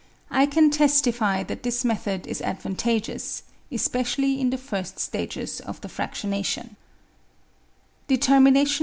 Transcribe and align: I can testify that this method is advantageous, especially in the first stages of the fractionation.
I 0.31 0.47
can 0.47 0.71
testify 0.71 1.43
that 1.43 1.61
this 1.61 1.85
method 1.85 2.25
is 2.25 2.41
advantageous, 2.41 3.43
especially 3.71 4.41
in 4.41 4.49
the 4.49 4.57
first 4.57 4.97
stages 4.97 5.59
of 5.61 5.79
the 5.81 5.89
fractionation. 5.89 6.75